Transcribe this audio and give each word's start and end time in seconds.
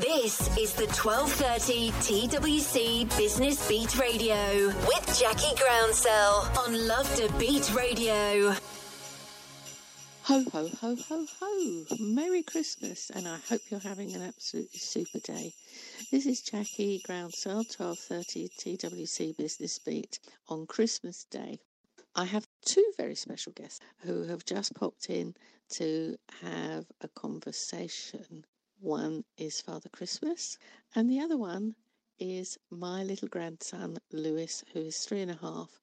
This 0.00 0.56
is 0.56 0.72
the 0.72 0.86
1230 0.86 1.90
TWC 1.90 3.18
Business 3.18 3.68
Beat 3.68 3.98
Radio 3.98 4.68
with 4.68 5.20
Jackie 5.20 5.54
Groundsell 5.56 6.56
on 6.56 6.88
Love 6.88 7.14
to 7.16 7.30
Beat 7.34 7.70
Radio. 7.74 8.52
Ho, 10.22 10.44
ho, 10.52 10.70
ho, 10.80 10.96
ho, 11.06 11.26
ho. 11.38 11.84
Merry 11.98 12.42
Christmas, 12.42 13.10
and 13.10 13.28
I 13.28 13.36
hope 13.46 13.60
you're 13.68 13.78
having 13.78 14.14
an 14.14 14.22
absolutely 14.22 14.78
super 14.78 15.18
day. 15.18 15.52
This 16.10 16.24
is 16.24 16.40
Jackie 16.40 17.02
Groundsell, 17.06 17.66
1230 17.78 18.48
TWC 18.58 19.36
Business 19.36 19.78
Beat 19.80 20.18
on 20.48 20.66
Christmas 20.66 21.24
Day. 21.24 21.58
I 22.16 22.24
have 22.24 22.46
two 22.64 22.90
very 22.96 23.16
special 23.16 23.52
guests 23.52 23.80
who 23.98 24.22
have 24.22 24.46
just 24.46 24.74
popped 24.74 25.10
in 25.10 25.34
to 25.72 26.16
have 26.40 26.86
a 27.02 27.08
conversation 27.08 28.46
one 28.80 29.24
is 29.36 29.60
Father 29.60 29.88
Christmas, 29.90 30.58
and 30.94 31.10
the 31.10 31.20
other 31.20 31.36
one 31.36 31.74
is 32.18 32.58
my 32.70 33.02
little 33.02 33.28
grandson 33.28 33.98
Lewis, 34.12 34.64
who 34.72 34.80
is 34.80 34.98
three 34.98 35.20
and 35.20 35.30
a 35.30 35.36
half, 35.36 35.80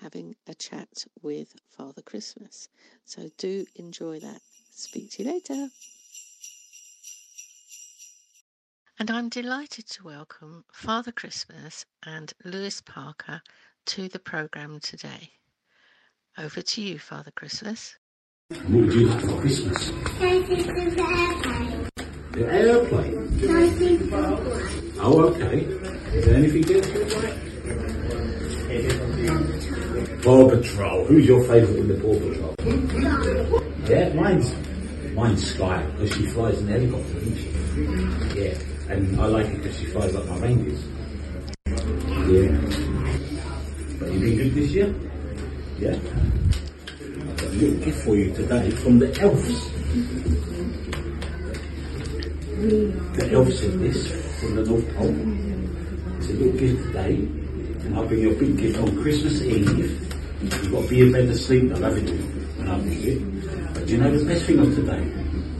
having 0.00 0.34
a 0.46 0.54
chat 0.54 1.04
with 1.22 1.54
Father 1.76 2.02
Christmas. 2.02 2.68
So 3.04 3.30
do 3.36 3.66
enjoy 3.76 4.20
that. 4.20 4.40
Speak 4.70 5.10
to 5.12 5.22
you 5.22 5.32
later. 5.32 5.68
And 8.98 9.10
I'm 9.10 9.28
delighted 9.28 9.86
to 9.88 10.04
welcome 10.04 10.64
Father 10.72 11.12
Christmas 11.12 11.84
and 12.04 12.32
Lewis 12.44 12.80
Parker 12.80 13.42
to 13.86 14.08
the 14.08 14.18
programme 14.18 14.80
today. 14.80 15.30
Over 16.38 16.62
to 16.62 16.82
you, 16.82 16.98
Father 16.98 17.30
Christmas. 17.30 17.96
What 18.48 18.68
would 18.68 18.92
you 18.94 19.06
like 19.08 19.20
for 19.20 19.40
Christmas? 19.40 21.25
The 22.36 22.44
airplane. 22.52 23.16
Oh, 25.00 25.20
okay. 25.30 25.60
Is 26.12 26.24
there 26.26 26.36
anything 26.36 26.64
else 26.76 26.86
you? 26.92 27.00
Paw 30.22 30.50
Patrol. 30.50 31.06
Who's 31.06 31.26
your 31.26 31.42
favourite 31.44 31.78
in 31.78 31.88
the 31.88 31.94
Paw 31.94 32.12
Patrol? 32.20 32.54
Yeah, 33.88 34.12
mine's 34.12 34.54
mine's 35.14 35.50
Skye 35.50 35.86
because 35.92 36.14
she 36.14 36.26
flies 36.26 36.58
in 36.60 36.68
a 36.68 36.72
helicopter, 36.72 37.14
doesn't 37.14 37.36
she? 37.36 37.48
Yeah, 38.38 38.92
and 38.92 39.18
I 39.18 39.26
like 39.28 39.46
it 39.46 39.56
because 39.62 39.78
she 39.78 39.86
flies 39.86 40.12
like 40.12 40.26
my 40.26 40.36
reindeers. 40.36 40.84
Yeah. 42.28 42.52
But 43.98 44.12
you 44.12 44.20
been 44.20 44.36
good 44.36 44.54
this 44.54 44.70
year? 44.72 44.94
Yeah. 45.78 45.96
I've 45.96 47.36
got 47.38 47.48
a 47.48 47.52
little 47.52 47.82
gift 47.82 48.04
for 48.04 48.14
you 48.14 48.30
today 48.34 48.70
from 48.72 48.98
the 48.98 49.08
elves. 49.22 50.45
Elf 52.56 53.52
sent 53.52 53.80
this 53.80 54.40
from 54.40 54.56
the 54.56 54.64
North 54.64 54.96
Pole. 54.96 55.14
It's 56.16 56.30
a 56.30 56.32
little 56.32 56.58
gift 56.58 56.84
today, 56.86 57.16
and 57.16 57.94
I'll 57.94 58.06
bring 58.06 58.20
you 58.20 58.32
a 58.32 58.34
big 58.34 58.56
gift 58.56 58.78
on 58.78 59.02
Christmas 59.02 59.42
Eve. 59.42 59.68
You've 60.40 60.72
got 60.72 60.82
to 60.84 60.88
be 60.88 61.02
in 61.02 61.12
bed 61.12 61.24
asleep, 61.24 61.70
I'll 61.74 61.82
have 61.82 61.98
it 61.98 62.08
when 62.08 62.68
I 62.70 62.78
bring 62.78 63.02
it. 63.02 63.74
But 63.74 63.86
you 63.88 63.98
know 63.98 64.10
the 64.16 64.24
best 64.24 64.46
thing 64.46 64.58
of 64.60 64.74
today? 64.74 65.12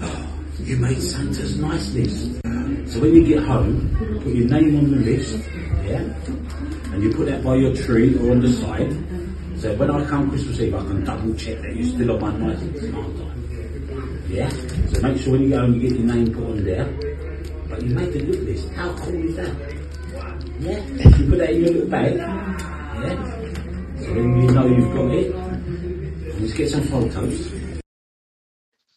You 0.62 0.76
made 0.76 1.02
Santa's 1.02 1.58
nice 1.58 1.92
list. 1.94 2.34
So 2.92 3.00
when 3.00 3.14
you 3.14 3.24
get 3.26 3.42
home, 3.42 3.88
put 4.22 4.32
your 4.32 4.48
name 4.48 4.76
on 4.76 4.90
the 4.90 4.98
list, 4.98 5.48
yeah? 5.82 6.04
And 6.92 7.02
you 7.02 7.12
put 7.14 7.26
that 7.26 7.42
by 7.42 7.56
your 7.56 7.74
tree 7.74 8.16
or 8.18 8.30
on 8.30 8.40
the 8.40 8.52
side. 8.52 8.92
So 9.58 9.74
when 9.74 9.90
I 9.90 10.04
come 10.04 10.28
Christmas 10.28 10.60
Eve, 10.60 10.74
I 10.74 10.80
can 10.80 11.04
double 11.04 11.34
check 11.34 11.62
that 11.62 11.74
you're 11.74 11.88
still 11.88 12.12
on 12.12 12.38
my 12.38 12.52
nice 12.52 12.62
list, 12.62 12.94
aren't 12.94 13.20
I? 13.22 13.32
Yeah? 14.28 14.48
So 14.48 15.02
make 15.02 15.20
sure 15.20 15.32
when 15.32 15.42
you 15.42 15.50
go 15.50 15.60
home, 15.60 15.74
you 15.74 15.88
get 15.88 15.98
your 15.98 16.14
name 16.14 16.32
put 16.32 16.44
on 16.44 16.64
there. 16.64 16.84
But 17.68 17.82
you 17.82 17.94
make 17.94 18.12
the 18.12 18.20
look 18.20 18.42
list. 18.42 18.72
How 18.72 18.94
cool 18.96 19.14
is 19.14 19.36
that? 19.36 19.54
Yeah? 20.60 20.78
You 20.86 21.28
put 21.28 21.38
that 21.38 21.50
in 21.50 21.60
your 21.64 21.72
little 21.72 21.88
bag. 21.88 22.16
Yeah? 22.16 23.42
So 23.96 24.14
then 24.14 24.42
you 24.42 24.50
know 24.50 24.66
you've 24.66 24.94
got 24.94 25.10
it. 25.14 26.40
Let's 26.40 26.54
get 26.54 26.70
some 26.70 26.82
photos. 26.82 27.52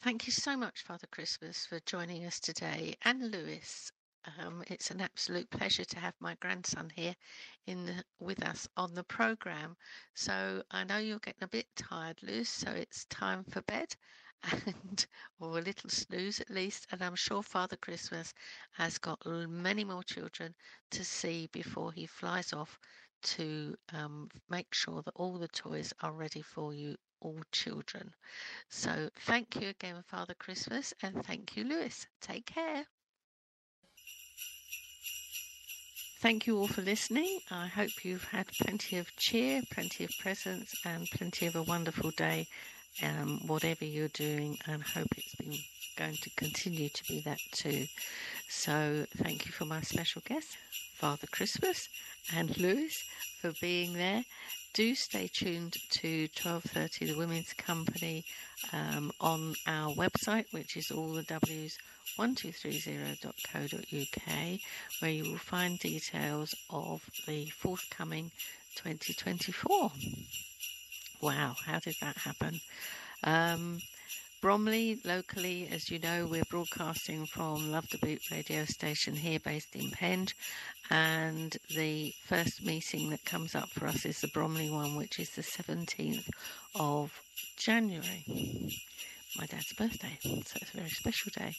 Thank 0.04 0.28
you 0.28 0.32
so 0.32 0.56
much, 0.56 0.84
Father 0.84 1.08
Christmas, 1.12 1.66
for 1.66 1.80
joining 1.86 2.26
us 2.26 2.40
today, 2.40 2.96
and 3.04 3.32
Lewis. 3.32 3.92
Um, 4.40 4.64
it's 4.68 4.92
an 4.92 5.02
absolute 5.02 5.50
pleasure 5.50 5.86
to 5.86 6.00
have 6.00 6.14
my 6.20 6.36
grandson 6.40 6.92
here 6.96 7.16
in 7.68 7.86
the, 7.86 8.04
with 8.20 8.44
us 8.44 8.68
on 8.76 8.94
the 8.94 9.04
program. 9.04 9.76
So 10.14 10.64
I 10.72 10.84
know 10.84 10.98
you're 10.98 11.20
getting 11.20 11.44
a 11.44 11.48
bit 11.48 11.68
tired, 11.76 12.18
Lewis. 12.24 12.50
So 12.50 12.72
it's 12.72 13.06
time 13.06 13.44
for 13.44 13.62
bed, 13.64 13.96
and 14.52 15.06
or 15.40 15.58
a 15.58 15.62
little 15.62 15.90
snooze 15.90 16.40
at 16.40 16.50
least. 16.50 16.88
And 16.92 17.02
I'm 17.02 17.16
sure 17.16 17.44
Father 17.44 17.78
Christmas 17.78 18.34
has 18.74 18.98
got 18.98 19.26
many 19.26 19.84
more 19.84 20.04
children 20.04 20.54
to 20.92 21.04
see 21.04 21.48
before 21.52 21.92
he 21.92 22.06
flies 22.06 22.54
off 22.54 22.80
to 23.24 23.76
um, 23.94 24.30
make 24.50 24.74
sure 24.74 25.02
that 25.02 25.16
all 25.16 25.38
the 25.38 25.48
toys 25.48 25.94
are 26.02 26.12
ready 26.14 26.42
for 26.42 26.74
you, 26.74 26.96
all 27.22 27.42
children. 27.52 28.14
So 28.70 29.10
thank 29.26 29.56
you 29.56 29.70
again, 29.70 30.04
Father 30.08 30.36
Christmas, 30.36 30.94
and 31.02 31.26
thank 31.26 31.56
you, 31.58 31.64
Lewis. 31.64 32.06
Take 32.22 32.46
care. 32.46 32.86
Thank 36.22 36.48
you 36.48 36.58
all 36.58 36.68
for 36.68 36.82
listening. 36.82 37.40
I 37.52 37.68
hope 37.68 38.04
you've 38.04 38.24
had 38.24 38.48
plenty 38.60 38.98
of 38.98 39.16
cheer, 39.16 39.62
plenty 39.72 40.04
of 40.06 40.12
presents, 40.20 40.74
and 40.84 41.08
plenty 41.12 41.46
of 41.46 41.56
a 41.56 41.62
wonderful 41.62 42.12
day, 42.12 42.48
um, 43.04 43.42
whatever 43.48 43.86
you're 43.86 44.08
doing, 44.10 44.58
and 44.68 44.82
hope 44.82 45.08
it's 45.18 45.36
been 45.36 45.58
going 45.98 46.16
to 46.18 46.30
continue 46.32 46.90
to 46.90 47.04
be 47.06 47.22
that 47.22 47.40
too. 47.52 47.88
So, 48.50 49.06
thank 49.18 49.46
you 49.46 49.52
for 49.52 49.66
my 49.66 49.82
special 49.82 50.22
guest, 50.26 50.58
Father 50.96 51.28
Christmas, 51.28 51.90
and 52.36 52.58
Lewis 52.58 53.04
for 53.42 53.54
being 53.62 53.94
there. 53.94 54.24
Do 54.74 54.96
stay 54.96 55.28
tuned 55.28 55.78
to 55.92 56.28
12:30, 56.28 57.08
the 57.08 57.18
Women's 57.18 57.54
Company, 57.54 58.26
um, 58.74 59.12
on 59.22 59.56
our 59.68 59.94
website, 59.94 60.52
which 60.52 60.76
is 60.76 60.92
all 60.92 61.14
the 61.14 61.24
W's 61.24 61.78
1230.co.uk, 62.18 64.60
where 65.00 65.12
you 65.12 65.32
will 65.32 65.38
find 65.38 65.80
details 65.80 66.54
of 66.70 67.10
the 67.26 67.46
forthcoming 67.46 68.32
2024. 68.76 69.92
Wow, 71.26 71.56
how 71.66 71.80
did 71.80 71.96
that 72.02 72.18
happen? 72.18 72.62
Um, 73.24 73.80
Bromley, 74.42 75.00
locally, 75.04 75.68
as 75.72 75.90
you 75.90 75.98
know, 75.98 76.28
we're 76.28 76.44
broadcasting 76.52 77.26
from 77.26 77.72
Love 77.72 77.90
to 77.90 77.98
Beat 77.98 78.30
radio 78.30 78.64
station 78.66 79.16
here 79.16 79.40
based 79.40 79.76
in 79.76 79.90
Penge. 79.90 80.36
And 80.92 81.58
the 81.76 82.14
first 82.28 82.64
meeting 82.64 83.10
that 83.10 83.26
comes 83.26 83.56
up 83.56 83.70
for 83.70 83.88
us 83.88 84.06
is 84.06 84.22
the 84.22 84.28
Bromley 84.28 84.70
one, 84.70 84.96
which 84.96 85.20
is 85.20 85.32
the 85.32 85.42
17th 85.42 86.30
of 86.76 87.12
January 87.58 88.24
my 89.38 89.46
dad's 89.46 89.74
birthday, 89.74 90.18
so 90.22 90.58
it's 90.62 90.74
a 90.74 90.78
very 90.78 90.90
special 90.90 91.32
day. 91.38 91.56